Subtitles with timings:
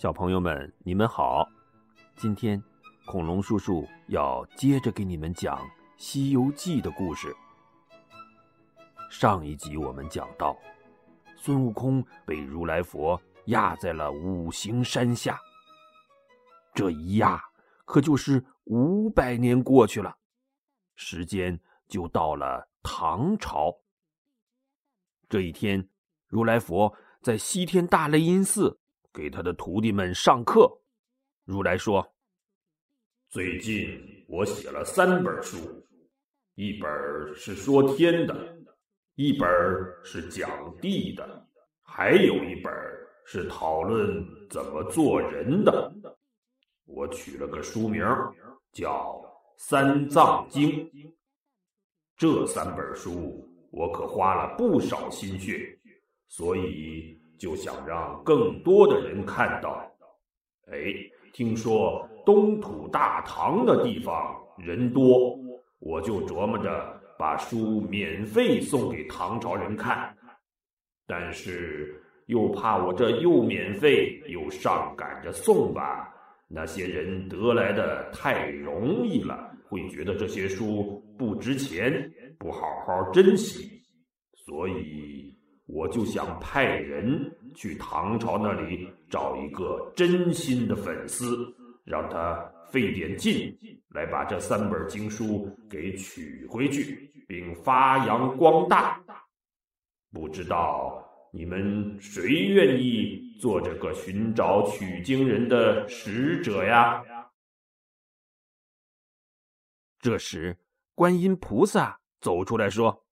[0.00, 1.46] 小朋友们，你们好！
[2.16, 2.58] 今天，
[3.04, 5.58] 恐龙叔叔要接着给你们讲
[5.98, 7.36] 《西游记》的故事。
[9.10, 10.56] 上一集我们讲到，
[11.36, 15.38] 孙悟空被如来佛压在了五行山下。
[16.72, 17.38] 这一压，
[17.84, 20.16] 可就是五百年过去了，
[20.94, 23.76] 时间就到了唐朝。
[25.28, 25.86] 这一天，
[26.26, 28.79] 如来佛在西天大雷音寺。
[29.12, 30.70] 给他的徒弟们上课，
[31.44, 32.06] 如来说
[33.28, 35.56] ：“最近我写了三本书，
[36.54, 36.88] 一本
[37.34, 38.56] 是说天的，
[39.16, 39.48] 一本
[40.04, 40.48] 是讲
[40.80, 41.48] 地的，
[41.82, 42.72] 还有一本
[43.26, 45.92] 是讨论怎么做人的。
[46.84, 48.04] 我取了个书名
[48.72, 49.14] 叫
[49.56, 50.70] 《三藏经》。
[52.16, 55.76] 这三本书我可花了不少心血，
[56.28, 59.90] 所以。”就想让更多的人看到。
[60.70, 60.76] 哎，
[61.32, 65.38] 听说东土大唐的地方人多，
[65.78, 70.14] 我就琢磨着把书免费送给唐朝人看。
[71.06, 76.14] 但是又怕我这又免费又上赶着送吧，
[76.46, 83.82] 那些人得来的太容易了，会觉得这些书不值钱，不好好珍惜，
[84.44, 85.34] 所以。
[85.72, 91.54] 我就想派人去唐朝那里找一个真心的粉丝，
[91.84, 92.36] 让他
[92.72, 93.56] 费点劲
[93.90, 99.00] 来把这三本经书给取回去，并发扬光大。
[100.12, 107.00] 不知道你们谁愿意做这个寻找取经人的使者呀？
[110.00, 110.58] 这时，
[110.96, 113.04] 观音菩萨走出来说：“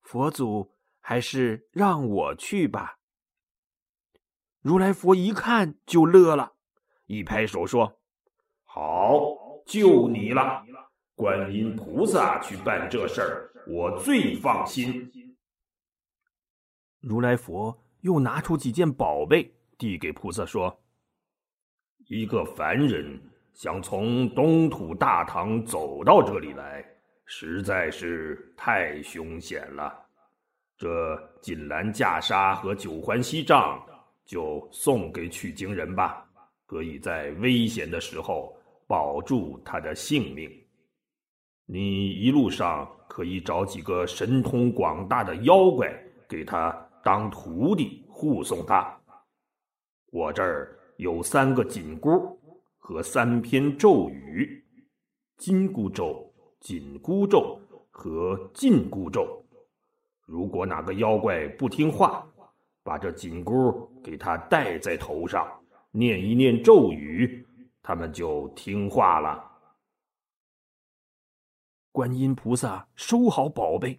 [0.00, 0.72] 佛祖。”
[1.02, 2.96] 还是让我去吧。
[4.62, 6.54] 如来佛一看就乐了，
[7.06, 8.00] 一拍手说
[8.64, 9.20] ：“好，
[9.66, 10.64] 就你了！
[11.16, 15.36] 观音菩萨去办这事儿，我最放心。”
[17.00, 20.80] 如来佛又拿出几件宝贝递给菩萨说
[22.06, 23.20] ：“一个凡人
[23.52, 26.84] 想从东土大唐走到这里来，
[27.26, 29.98] 实在是太凶险了。”
[30.76, 33.80] 这锦兰袈裟和九环锡杖
[34.24, 36.24] 就送给取经人吧，
[36.66, 38.56] 可以在危险的时候
[38.86, 40.50] 保住他的性命。
[41.66, 45.92] 你一路上可以找几个神通广大的妖怪
[46.28, 46.70] 给他
[47.02, 49.00] 当徒弟护送他。
[50.10, 52.38] 我这儿有三个紧箍
[52.78, 54.64] 和三篇咒语：
[55.38, 56.30] 金箍咒、
[56.60, 57.58] 紧箍咒
[57.90, 59.41] 和禁箍咒。
[60.24, 62.26] 如果哪个妖怪不听话，
[62.82, 65.46] 把这紧箍给他戴在头上，
[65.90, 67.46] 念一念咒语，
[67.82, 69.50] 他们就听话了。
[71.90, 73.98] 观音菩萨收好宝贝，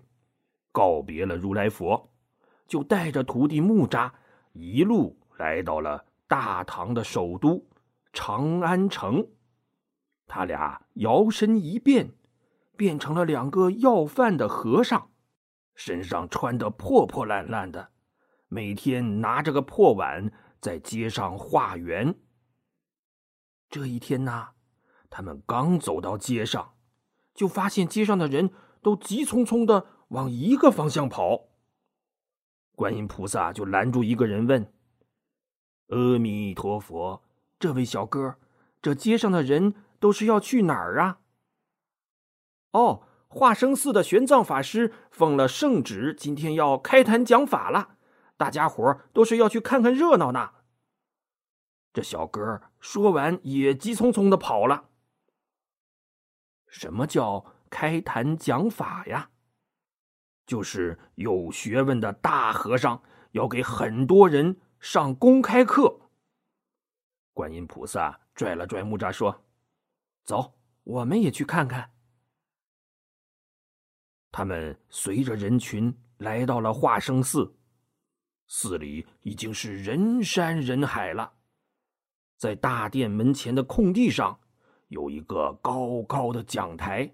[0.71, 2.09] 告别了如来佛，
[2.67, 4.11] 就带着徒弟木吒
[4.53, 7.63] 一路来到了大唐的首都
[8.11, 9.27] 长安城。
[10.25, 12.11] 他俩摇身一变，
[12.75, 15.09] 变成了两个要饭的和尚。
[15.75, 17.91] 身上穿得破破烂烂的，
[18.47, 22.15] 每天拿着个破碗在街上化缘。
[23.69, 24.51] 这一天呐，
[25.09, 26.75] 他们刚走到街上，
[27.33, 28.51] 就发现街上的人
[28.81, 31.49] 都急匆匆的往一个方向跑。
[32.75, 34.71] 观音菩萨就拦住一个人问
[35.89, 37.23] ：“阿弥陀佛，
[37.59, 38.37] 这位小哥，
[38.81, 41.19] 这街上的人都是要去哪儿啊？”
[42.71, 43.07] 哦。
[43.33, 47.97] 化生寺的玄奘法师奉了圣旨，今天要开坛讲法了，
[48.37, 50.51] 大家伙都是要去看看热闹呢。
[51.91, 54.89] 这小哥说完也急匆匆的跑了。
[56.67, 59.31] 什么叫开坛讲法呀？
[60.45, 63.01] 就是有学问的大和尚
[63.31, 66.01] 要给很多人上公开课。
[67.33, 69.45] 观音菩萨拽了拽木吒说
[70.23, 70.53] ：“走，
[70.83, 71.91] 我们也去看看。”
[74.33, 77.55] 他们随着人群来到了化生寺，
[78.47, 81.33] 寺里已经是人山人海了。
[82.35, 84.39] 在大殿门前的空地上，
[84.87, 87.13] 有一个高高的讲台，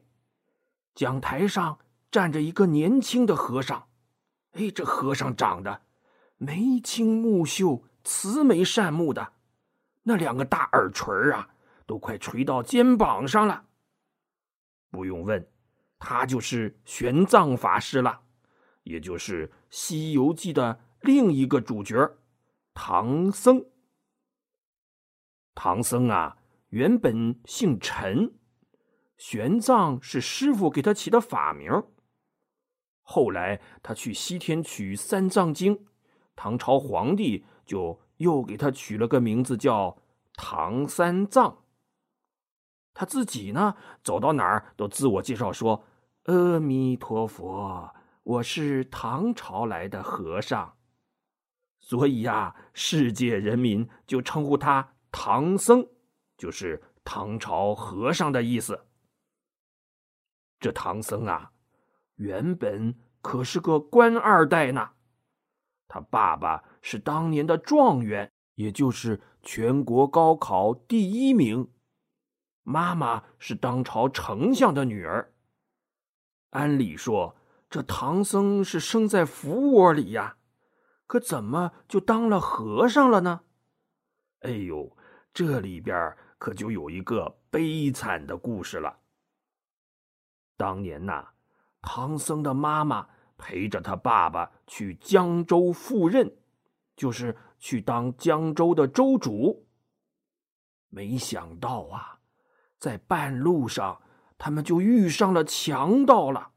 [0.95, 1.77] 讲台上
[2.10, 3.89] 站着一个年轻的和尚。
[4.54, 5.81] 哎，这和尚长得
[6.38, 9.33] 眉清目秀、慈眉善目的，
[10.04, 11.50] 那两个大耳垂啊，
[11.86, 13.66] 都快垂到肩膀上了。
[14.89, 15.45] 不用问。
[16.00, 18.22] 他就是玄奘法师了，
[18.84, 22.18] 也就是《西游记》的另一个主角
[22.74, 23.66] 唐僧。
[25.54, 26.38] 唐僧啊，
[26.69, 28.34] 原本姓陈，
[29.18, 31.84] 玄奘是师傅给他起的法名。
[33.02, 35.86] 后来他去西天取三藏经，
[36.36, 40.02] 唐朝皇帝就又给他取了个名字叫
[40.36, 41.66] 唐三藏。
[42.94, 45.84] 他自己呢，走到哪儿都自我介绍说
[46.30, 47.92] ：“阿弥陀佛，
[48.22, 50.76] 我是唐朝来的和尚。”
[51.81, 54.94] 所以呀，世界人民就称呼他。
[55.12, 55.88] 唐僧
[56.38, 58.86] 就是唐朝和尚的意思。
[60.60, 61.52] 这唐僧啊，
[62.18, 64.92] 原本可是个官二代呢。
[65.88, 71.72] 他爸爸是当年的状元，也就是全国高考第一名；
[72.62, 75.34] 妈妈是当朝丞相的女儿。
[76.51, 77.36] 按理说，
[77.69, 80.38] 这唐僧是生在福窝里呀，
[81.07, 83.42] 可怎么就当了和尚了呢？
[84.42, 84.96] 哎呦！
[85.31, 88.98] 这里边可就有一个悲惨的故事了。
[90.57, 91.30] 当年呐，
[91.81, 93.07] 唐僧的妈妈
[93.38, 96.36] 陪着他爸爸去江州赴任，
[96.95, 99.68] 就是去当江州的州主。
[100.90, 102.19] 没想到啊，
[102.80, 104.02] 在半路上，
[104.39, 106.53] 他们就遇上了强盗了。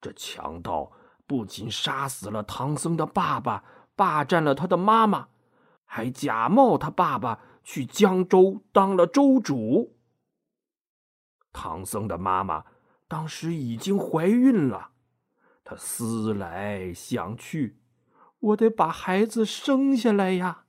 [0.00, 0.92] 这强盗
[1.26, 3.64] 不仅杀死了唐僧的爸爸，
[3.96, 5.30] 霸占了他的妈妈，
[5.84, 7.40] 还假冒他爸爸。
[7.64, 9.98] 去江州当了州主。
[11.52, 12.64] 唐僧的妈妈
[13.06, 14.92] 当时已经怀孕了，
[15.62, 17.82] 她思来想去，
[18.38, 20.64] 我得把孩子生下来呀。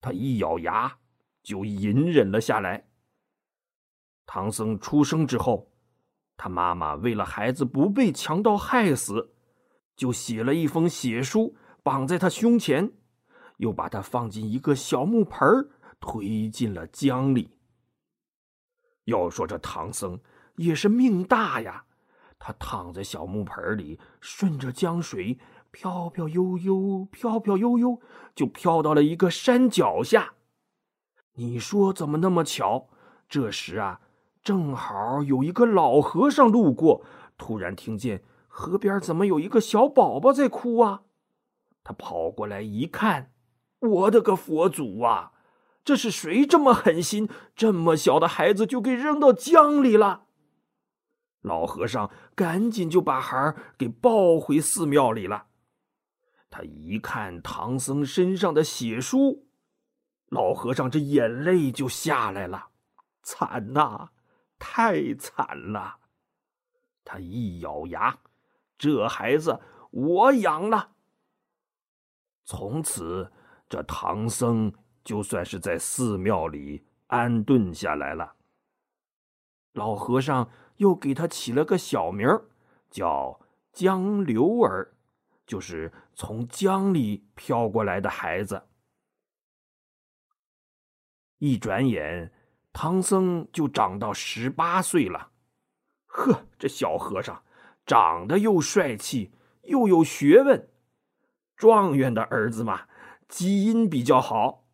[0.00, 0.98] 她一咬牙，
[1.42, 2.89] 就隐忍了下来。
[4.32, 5.72] 唐僧出生之后，
[6.36, 9.32] 他妈妈为了孩子不被强盗害死，
[9.96, 12.92] 就写了一封血书，绑在他胸前，
[13.56, 15.68] 又把他放进一个小木盆。
[15.98, 17.58] 推进了江里。
[19.04, 20.20] 要说这唐僧
[20.56, 21.84] 也是命大呀，
[22.38, 25.40] 他躺在小木盆里，顺着江水
[25.72, 28.00] 飘飘悠悠，飘飘悠悠，
[28.36, 30.34] 就飘到了一个山脚下。
[31.34, 32.88] 你说怎么那么巧？
[33.28, 34.00] 这时啊，
[34.42, 37.04] 正好有一个老和尚路过，
[37.36, 41.02] 突然听见河边怎么有一个小宝宝在哭啊？
[41.84, 43.32] 他跑过来一看，
[43.78, 45.32] 我的个佛祖啊！
[45.82, 47.28] 这是谁这么狠心？
[47.56, 50.24] 这么小的孩子就给扔到江里了。
[51.40, 55.46] 老和尚赶紧就把孩儿给抱回寺庙里了。
[56.50, 59.46] 他一看唐僧身上的血书，
[60.28, 62.68] 老和尚这眼泪就下来了。
[63.22, 64.10] 惨呐，
[64.60, 65.98] 太惨了！
[67.04, 68.16] 他一咬牙，
[68.78, 69.60] 这孩子
[69.90, 70.92] 我养了。
[72.44, 73.32] 从此，
[73.68, 74.72] 这唐僧。
[75.02, 78.36] 就算是在寺庙里安顿下来了，
[79.72, 82.28] 老和尚又给他起了个小名
[82.90, 83.40] 叫
[83.72, 84.94] 江流儿，
[85.46, 88.68] 就是从江里飘过来的孩子。
[91.38, 92.30] 一转眼，
[92.72, 95.30] 唐僧就长到十八岁了。
[96.06, 97.42] 呵，这小和尚
[97.86, 99.32] 长得又帅气
[99.64, 100.68] 又有学问，
[101.56, 102.82] 状元的儿子嘛，
[103.28, 104.64] 基因比较好。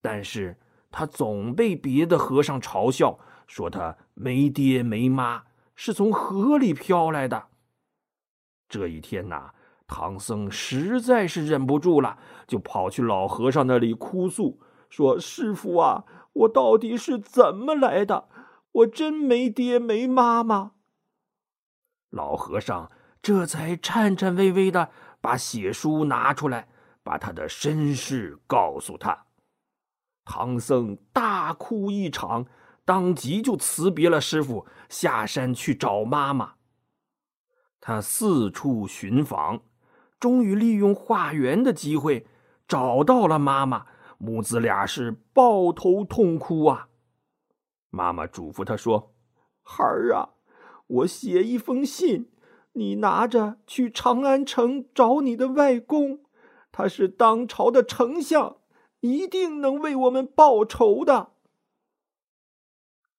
[0.00, 0.58] 但是
[0.90, 7.48] 他总被别的和尚嘲笑，说他没爹没妈，是从河里飘来的。
[8.68, 9.52] 这一天呐，
[9.86, 16.04] 唐僧实在是忍不住了，就跑去老和尚那里哭诉，说：“师傅啊，
[16.34, 18.28] 我到底是怎么来的？
[18.72, 20.72] 我真没爹没妈吗？”
[22.10, 22.90] 老和尚
[23.22, 26.68] 这才颤颤巍巍的把血书拿出来，
[27.02, 29.26] 把他的身世告诉他。
[30.24, 32.46] 唐僧大哭一场，
[32.84, 36.54] 当即就辞别了师傅，下山去找妈妈。
[37.80, 39.62] 他四处寻访，
[40.18, 42.26] 终于利用化缘的机会
[42.66, 43.86] 找到了妈妈。
[44.24, 46.88] 母子俩是抱头痛哭啊！
[47.90, 49.12] 妈妈嘱咐他说
[49.62, 50.30] ：“孩儿啊，
[50.86, 52.30] 我写一封信，
[52.72, 56.20] 你拿着去长安城找你的外公，
[56.72, 58.56] 他是当朝的丞相。”
[59.00, 61.32] 一定能为我们报仇的。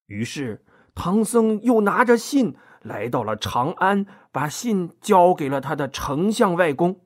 [0.06, 0.64] 于是，
[0.96, 7.02] 唐僧又拿着信来到了长安，把信交给了他的丞相外公。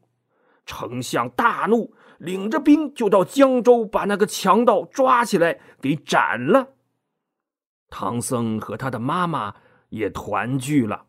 [0.64, 6.74] 丞相大怒，领着兵就到江州，把那个强盗抓起来给斩了。
[7.88, 9.56] 唐僧和他的妈妈
[9.88, 11.06] 也团聚了。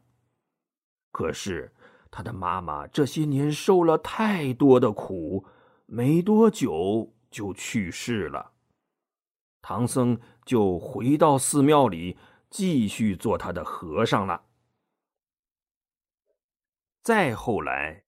[1.11, 1.73] 可是，
[2.09, 5.45] 他的妈妈这些年受了太多的苦，
[5.85, 7.13] 没多久。
[7.31, 8.51] 就去世了。
[9.61, 12.17] 唐僧就回到寺庙里，
[12.49, 14.43] 继续做他的和尚了。
[17.01, 18.03] 再后来，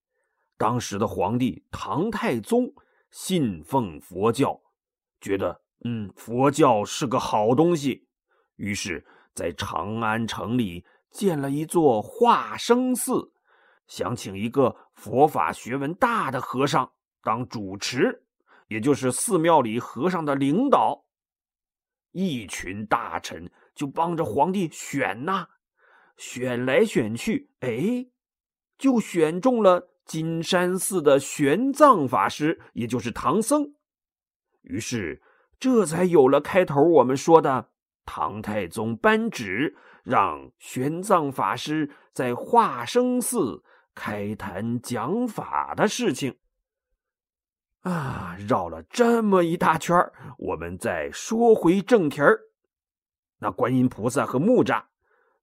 [0.58, 2.74] 当时的皇帝唐太宗
[3.14, 4.60] 信奉佛教，
[5.22, 8.08] 觉得嗯佛教是个好东西，
[8.56, 9.06] 于是，
[9.36, 13.32] 在长安城里建了一座化生寺，
[13.86, 16.92] 想请一个佛法学问大的和尚
[17.22, 18.26] 当主持，
[18.68, 21.06] 也就是寺庙里和尚的领导。
[22.14, 25.48] 一群大臣就帮着皇帝选呐，
[26.18, 28.08] 选来选去，哎，
[28.80, 33.74] 就选中了金山寺的玄奘法师，也就是唐僧。
[34.62, 35.22] 于是，
[35.60, 37.70] 这才有了开头我们说的
[38.06, 43.64] 唐太宗颁旨让玄奘法师在化生寺
[43.96, 46.38] 开坛讲法的事情。
[47.82, 49.98] 啊，绕了这么一大圈
[50.38, 52.40] 我们再说回正题儿。
[53.40, 54.86] 那观音菩萨和木吒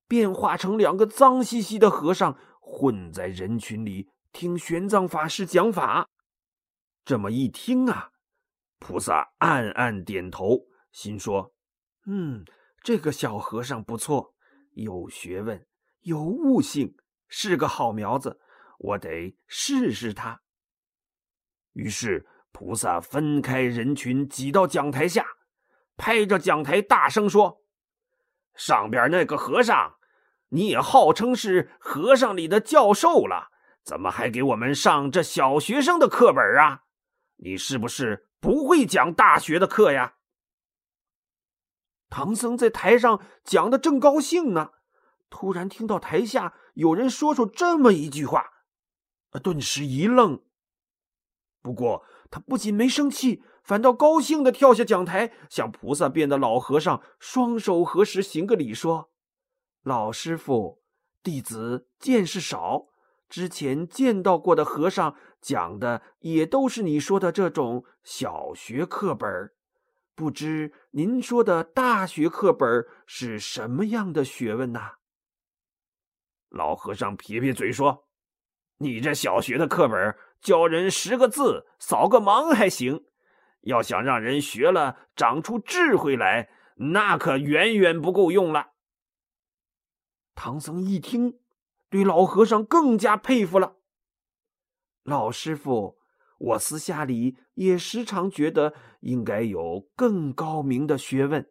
[0.08, 6.08] 变化成两个脏兮兮的和尚，混在人群里听玄奘法师讲法。
[7.04, 8.10] 这么一听啊，
[8.78, 11.52] 菩萨暗暗点头，心说
[12.06, 12.44] ：“嗯，
[12.82, 14.34] 这个小和尚不错，
[14.72, 15.66] 有学问，
[16.02, 16.94] 有悟性，
[17.28, 18.40] 是个好苗子，
[18.78, 20.40] 我得试试他。”
[21.72, 25.26] 于是，菩萨分开人群，挤到讲台下，
[25.96, 27.62] 拍着讲台大声说
[28.54, 29.96] ：“上边那个和尚，
[30.48, 33.49] 你也号称是和尚里的教授了，
[33.84, 36.84] 怎么还给我们上这小学生的课本啊？
[37.36, 40.14] 你是不是不会讲大学的课呀？”
[42.10, 44.70] 唐僧在台上讲的正高兴呢，
[45.28, 48.44] 突然听到台下有人说出这么一句话，
[49.42, 50.42] 顿时一愣。
[51.62, 59.12] 不过，他不仅没生气，反倒高兴的跳下讲台，向菩萨变的老和尚双手合十，行个礼，说
[59.84, 60.82] ：“老师傅，
[61.22, 62.86] 弟子见识少，
[63.30, 69.28] 之前见到过的和尚讲的也都是你说的这种小学课本，
[70.14, 74.96] 不知您说的大学课本是什么样的学问呐？”
[76.50, 78.08] 老和尚撇撇嘴说
[78.78, 83.04] ：“你这小学的课本。”教人识个字、扫个盲还行，
[83.60, 88.68] 要想让人学了长出智慧来，那可远远不够用了。
[90.34, 91.39] 唐僧一听，
[91.90, 93.76] 对老和尚更加佩服了。
[95.02, 95.98] 老师傅，
[96.38, 101.50] 我私下里也时常觉得应该有更高明的学问，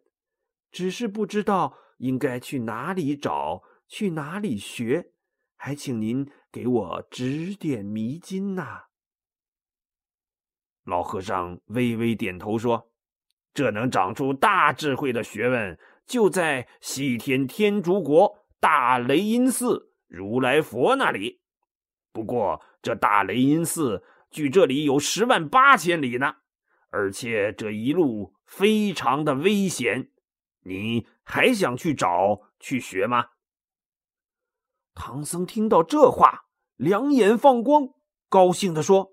[0.72, 5.12] 只是不知道应该去哪里找，去哪里学，
[5.54, 6.28] 还请您。
[6.52, 8.86] 给我指点迷津呐！
[10.82, 12.90] 老和尚微微点头说
[13.54, 21.40] ：“这能长出大智慧的学问，就在西天天竺国大雷音寺如来佛那里。
[22.12, 26.38] 不过，这大雷音寺距这里有十万八千里呢，
[26.90, 30.10] 而且这一路非常的危险。
[30.62, 33.28] 你还想去找去学吗？”
[34.92, 37.90] 唐僧听到这话，两眼放光，
[38.28, 39.12] 高兴地说：“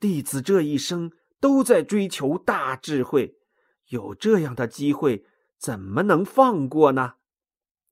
[0.00, 3.38] 弟子这一生都在追求大智慧，
[3.86, 5.24] 有这样的机会，
[5.56, 7.14] 怎么能放过呢？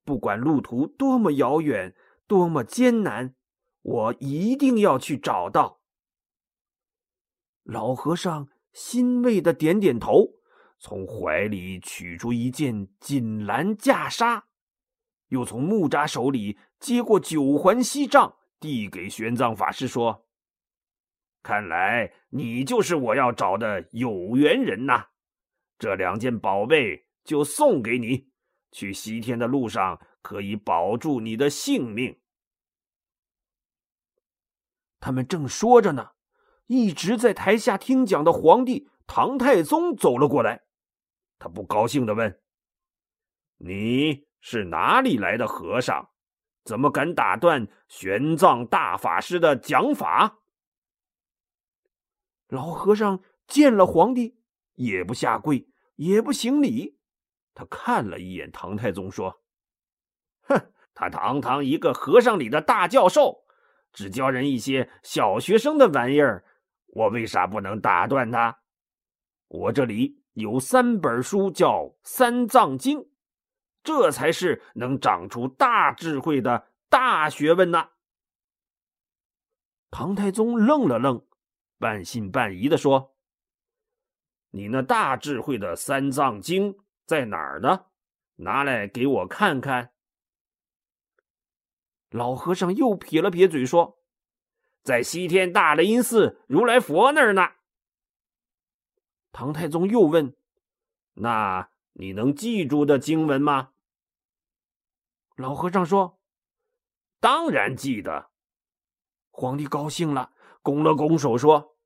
[0.05, 1.95] 不管路途多么遥远，
[2.27, 3.35] 多么艰难，
[3.83, 5.81] 我一定要去找到。”
[7.65, 10.35] 老和尚欣慰的点点头，
[10.79, 14.43] 从怀里取出一件锦蓝袈裟。
[15.29, 20.27] 又从木吒手里接过九环锡杖，递给玄奘法师说
[21.43, 25.07] ：“看来你就是我要找的有缘人呐！
[25.79, 28.29] 这两件宝贝就送给你，
[28.75, 32.21] 去西天的路上可以保住你的性命。”
[34.99, 36.11] 他们正说着呢，
[36.67, 40.65] 一直在台下听讲的皇帝唐太宗走了过来，
[41.39, 42.43] 他不高兴的问
[43.57, 46.11] ：“你？”是哪里来的和尚？
[46.65, 50.41] 怎么敢打断玄奘大法师的讲法？
[52.49, 54.39] 老和尚见了皇帝，
[54.75, 55.67] 也不下跪，
[55.97, 56.99] 也不行礼。
[57.55, 59.43] 他看了一眼唐太宗，说
[60.43, 63.45] ：“哼，他堂堂一个和尚里的大教授，
[63.93, 66.45] 只教人一些小学生的玩意儿，
[66.89, 68.59] 我为啥不能打断他？
[69.49, 72.99] 我这里有三本书，叫《三藏经》。”
[73.85, 77.91] 这才是能长出大智慧的大学问呐！
[79.91, 81.23] 唐太宗愣了愣，
[81.79, 83.15] 半信半疑的说
[84.53, 86.75] ：“你那大智慧的三藏经
[87.07, 87.87] 在哪儿呢？
[88.37, 89.93] 拿来给我看看。”
[92.11, 93.99] 老和尚又撇了撇嘴说
[94.83, 97.43] ：“在西天大雷音寺如来佛那儿呢。”
[99.33, 100.37] 唐太宗又问
[101.15, 103.73] ：“那你能记住的经文吗？”
[105.37, 106.21] 老和尚说
[107.19, 108.31] ：“当然记得。”
[109.33, 110.33] 皇帝高兴了，
[110.63, 111.77] 拱了拱手说：“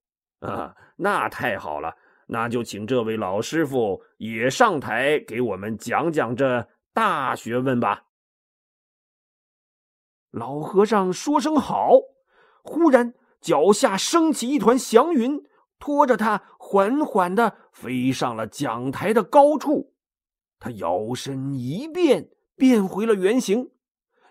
[0.40, 1.96] 啊，那太好了，
[2.28, 8.04] 那就请这位老师傅也上台给我们讲讲这大学问吧。”
[10.30, 11.92] 老和尚说声好，
[12.62, 15.42] 忽然脚下升起一团祥云，
[15.78, 19.94] 拖着他缓缓的飞上了讲台的高处。
[20.61, 23.70] 他摇身一变，变回了原形。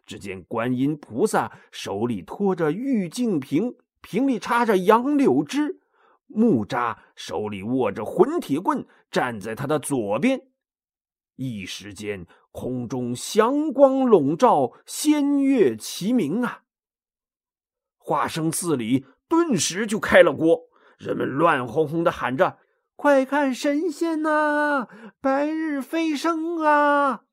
[0.06, 5.80] 只见观音菩萨手里托着玉净瓶，瓶里插着杨柳枝；
[6.28, 10.48] 木吒手里握着混铁棍，站在他的左边。
[11.36, 16.64] 一时间，空中祥光笼罩，仙乐齐鸣啊！
[17.98, 20.62] 花生寺里顿时就开了锅，
[20.98, 22.58] 人们乱哄哄的喊着
[22.96, 24.88] ：“快看神仙呐，
[25.22, 27.24] 白日飞升啊！”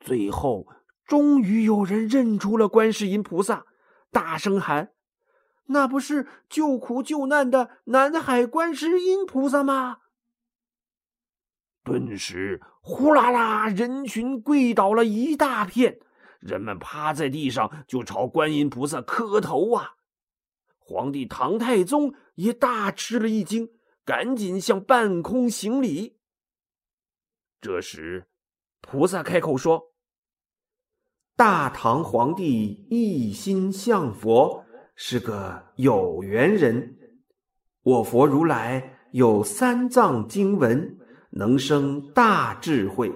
[0.00, 0.66] 最后，
[1.04, 3.66] 终于有人认出了观世音菩萨，
[4.10, 4.92] 大声喊
[5.66, 9.98] ：“那不是救苦救难的南海观世音菩萨吗？”
[11.84, 15.98] 顿时，呼啦啦，人群跪倒了一大片，
[16.38, 19.96] 人们趴在地上就朝观音菩萨磕头啊！
[20.78, 23.68] 皇帝唐太宗也大吃了一惊，
[24.04, 26.18] 赶紧向半空行礼。
[27.60, 28.28] 这时，
[28.80, 29.92] 菩萨开口说
[31.34, 34.64] ：“大唐皇帝一心向佛，
[35.04, 36.96] 是个有缘人。
[37.82, 40.96] 我佛如来有三藏经文。”
[41.34, 43.10] 能生大智慧，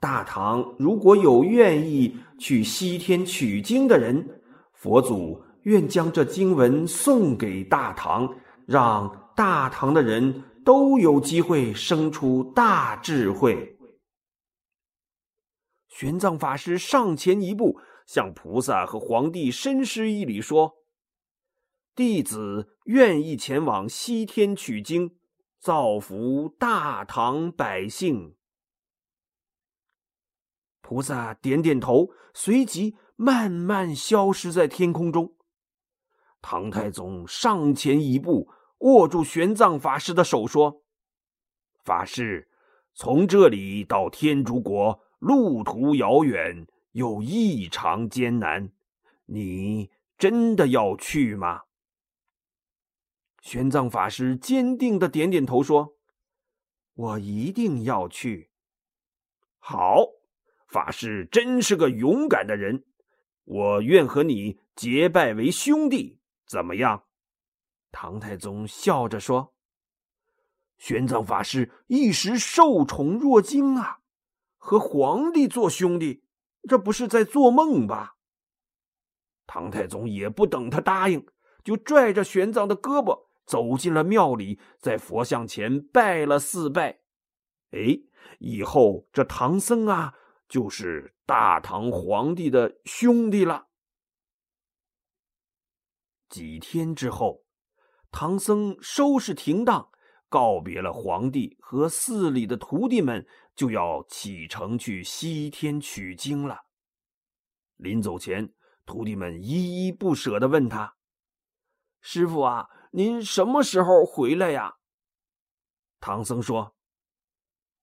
[0.00, 4.40] 大唐如果有愿意去西天取经的人，
[4.72, 8.34] 佛祖愿将这经文送给大唐，
[8.66, 13.76] 让大唐的人都有机会生出大智慧。
[15.88, 20.72] 玄奘法师上前一步，向菩萨和皇帝深施一礼，说
[21.96, 25.16] ：“弟子愿意前往西天取经。”
[25.58, 28.36] 造福大唐百姓。
[30.80, 35.34] 菩萨点点头，随即慢慢消失在天空中。
[36.40, 40.84] 唐太宗上前一步，握住玄奘法师的手，说
[41.82, 42.48] ：“法师，
[42.94, 48.70] 从这里到天竺国，路途遥远又异常艰难，
[49.24, 51.62] 你真的要去吗？”
[53.46, 55.96] 玄奘法师坚定的点点头，说
[56.94, 58.50] ：“我一定要去。”
[59.60, 60.04] 好，
[60.66, 62.84] 法师真是个勇敢的人，
[63.44, 67.04] 我愿和你结拜为兄弟，怎么样？
[67.92, 69.54] 唐太宗笑着说
[70.76, 74.00] ：“玄奘法师一时受宠若惊啊，
[74.56, 76.24] 和皇帝做兄弟，
[76.68, 78.16] 这不是在做梦吧？”
[79.46, 81.24] 唐太宗也不等他答应，
[81.62, 83.25] 就拽着玄奘的胳膊。
[83.46, 86.98] 走进了庙里，在佛像前拜了四拜。
[87.70, 87.96] 哎，
[88.40, 90.14] 以后这唐僧啊，
[90.48, 93.68] 就是大唐皇帝的兄弟了。
[96.28, 97.44] 几天之后，
[98.10, 99.90] 唐僧收拾停当，
[100.28, 106.62] 告别了皇帝和寺里的徒弟们，就要启程去西天取经了。
[107.76, 108.52] 临走前，
[108.84, 110.96] 徒弟们依依不舍的问他
[112.02, 114.76] ：“师傅啊。”您什么时候回来呀？
[116.00, 116.74] 唐僧说：“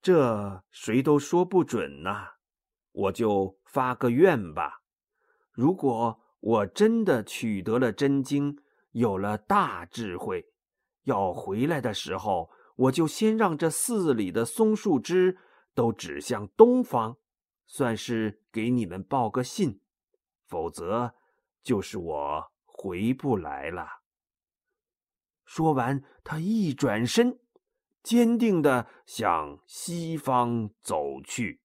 [0.02, 2.36] 这谁都说不准呐，
[2.92, 4.82] 我就发个愿吧。
[5.52, 8.58] 如果我真的取得了真经，
[8.92, 10.52] 有了大智慧，
[11.04, 15.38] 要回来的时候，我就先让这寺里的松树枝
[15.74, 17.18] 都指向东方，
[17.66, 19.82] 算是给你们报个信。
[20.48, 21.16] 否则，
[21.64, 23.88] 就是我回不来了。”
[25.46, 27.40] 说完，他一转身，
[28.02, 31.60] 坚定的向西方走去。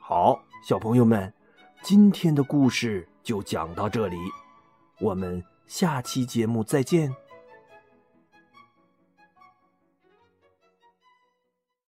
[0.00, 1.32] 好，小朋友们，
[1.82, 4.16] 今天的故事就讲到这里，
[5.00, 7.14] 我们下期节目再见。